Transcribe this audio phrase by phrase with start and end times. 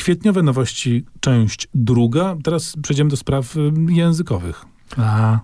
[0.00, 2.36] Kwietniowe nowości, część druga.
[2.44, 4.64] Teraz przejdziemy do spraw y, językowych.
[4.96, 5.40] A,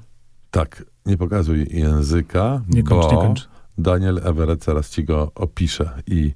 [0.51, 3.49] Tak, nie pokazuj języka, nie kończ, bo nie kończ.
[3.79, 6.33] Daniel Everett zaraz ci go opisze i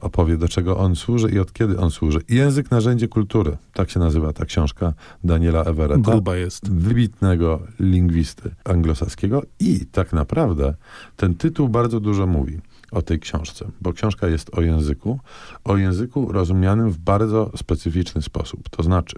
[0.00, 2.18] opowie, do czego on służy i od kiedy on służy.
[2.28, 3.56] Język narzędzie kultury.
[3.72, 4.92] Tak się nazywa ta książka
[5.24, 6.10] Daniela Everetta.
[6.10, 6.70] Gruba jest.
[6.70, 10.74] Wybitnego lingwisty anglosaskiego i tak naprawdę
[11.16, 12.60] ten tytuł bardzo dużo mówi
[12.92, 15.20] o tej książce, bo książka jest o języku,
[15.64, 18.68] o języku rozumianym w bardzo specyficzny sposób.
[18.68, 19.16] To znaczy,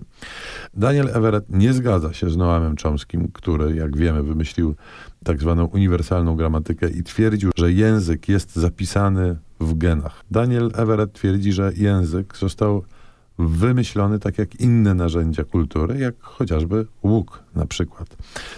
[0.75, 4.75] Daniel Everett nie zgadza się z Noamem Chomskim, który, jak wiemy, wymyślił
[5.25, 10.25] tak zwaną uniwersalną gramatykę i twierdził, że język jest zapisany w genach.
[10.30, 12.84] Daniel Everett twierdzi, że język został
[13.38, 18.16] wymyślony tak jak inne narzędzia kultury, jak chociażby łuk na przykład.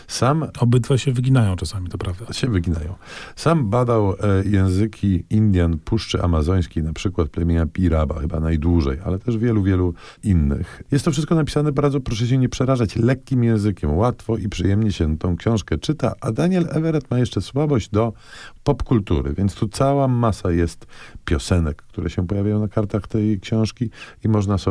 [0.08, 2.32] Sam Obydwa się wyginają czasami, to prawda.
[2.32, 2.94] się wyginają.
[3.36, 9.38] Sam badał e, języki Indian Puszczy Amazońskiej, na przykład plemienia Piraba, chyba najdłużej, ale też
[9.38, 10.82] wielu, wielu innych.
[10.92, 13.96] Jest to wszystko napisane bardzo, proszę się nie przerażać, lekkim językiem.
[13.96, 18.12] Łatwo i przyjemnie się tą książkę czyta, a Daniel Everett ma jeszcze słabość do
[18.64, 20.86] popkultury, więc tu cała masa jest
[21.24, 23.90] piosenek, które się pojawiają na kartach tej książki
[24.24, 24.69] i można sobie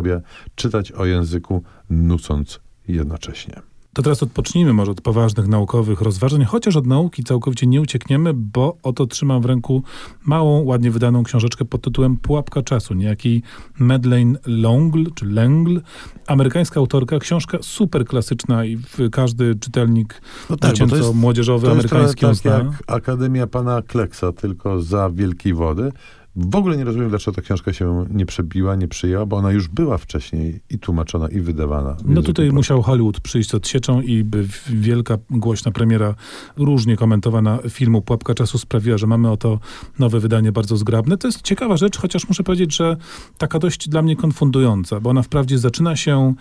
[0.56, 3.62] czytać o języku, nucąc jednocześnie.
[3.94, 8.78] To teraz odpocznijmy może od poważnych naukowych rozważań, chociaż od nauki całkowicie nie uciekniemy, bo
[8.84, 9.84] oto trzymam w ręku
[10.26, 13.44] małą, ładnie wydaną książeczkę pod tytułem Pułapka czasu, niejaki
[13.80, 15.82] Madeleine Longle, czy Lengle,
[16.28, 18.78] amerykańska autorka, książka super klasyczna i
[19.12, 22.52] każdy czytelnik No tak, dziecięco-młodzieżowy To jest amerykański tak zna.
[22.52, 25.92] jak Akademia Pana Kleksa, tylko za wielkiej wody.
[26.36, 29.68] W ogóle nie rozumiem, dlaczego ta książka się nie przebiła, nie przyjęła, bo ona już
[29.68, 31.98] była wcześniej i tłumaczona, i wydawana.
[32.06, 32.56] No tutaj polskim.
[32.56, 36.16] musiał Hollywood przyjść z odsieczą i by wielka, głośna premiera,
[36.58, 39.60] różnie komentowana filmu Pułapka Czasu sprawiła, że mamy oto
[40.00, 41.18] nowe wydanie bardzo zgrabne.
[41.18, 42.98] To jest ciekawa rzecz, chociaż muszę powiedzieć, że
[43.38, 46.34] taka dość dla mnie konfundująca, bo ona wprawdzie zaczyna się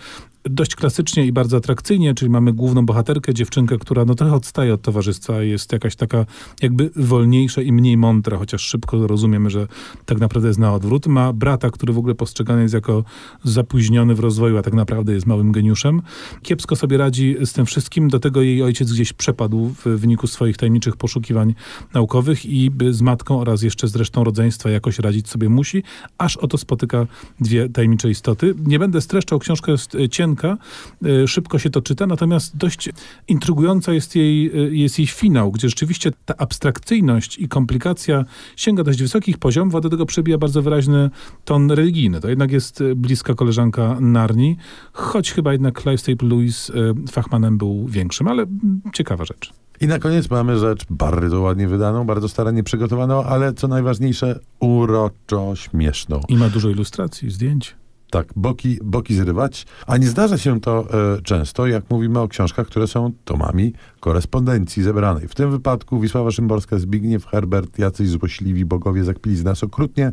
[0.51, 4.83] dość klasycznie i bardzo atrakcyjnie, czyli mamy główną bohaterkę, dziewczynkę, która no trochę odstaje od
[4.83, 6.27] towarzystwa, jest jakaś taka
[6.63, 9.67] jakby wolniejsza i mniej mądra, chociaż szybko rozumiemy, że
[10.07, 11.07] tak naprawdę jest na odwrót.
[11.07, 13.05] Ma brata, który w ogóle postrzegany jest jako
[13.45, 16.03] zapóźniony w rozwoju, a tak naprawdę jest małym geniuszem.
[16.43, 20.57] Kiepsko sobie radzi z tym wszystkim, do tego jej ojciec gdzieś przepadł w wyniku swoich
[20.57, 21.55] tajemniczych poszukiwań
[21.95, 25.83] naukowych i z matką oraz jeszcze z resztą rodzeństwa jakoś radzić sobie musi,
[26.19, 27.07] aż oto spotyka
[27.41, 28.55] dwie tajemnicze istoty.
[28.67, 32.89] Nie będę streszczał, książka jest e, cienka, e, szybko się to czyta, natomiast dość
[33.29, 38.25] intrygująca jest jej, e, jest jej finał, gdzie rzeczywiście ta abstrakcyjność i komplikacja
[38.57, 41.11] sięga dość wysokich poziomów, a do tego przebija bardzo wyraźny
[41.45, 42.21] ton religijny.
[42.21, 44.57] To jednak jest e, bliska koleżanka Narni,
[44.93, 46.73] choć chyba jednak Clive Staple Lewis
[47.11, 48.47] Fachmanem był większym, ale
[48.93, 49.53] ciekawa rzecz.
[49.81, 55.57] I na koniec mamy rzecz bardzo ładnie wydaną, bardzo starannie przygotowaną, ale co najważniejsze, uroczo
[55.57, 56.21] śmieszną.
[56.29, 57.77] I ma dużo ilustracji, zdjęć.
[58.11, 59.67] Tak, boki, boki zrywać.
[59.87, 60.87] A nie zdarza się to
[61.17, 65.29] e, często, jak mówimy o książkach, które są tomami korespondencji zebranej.
[65.29, 70.13] W tym wypadku Wisława Szymborska, Zbigniew Herbert, jacyś złośliwi bogowie zakpili z nas okrutnie.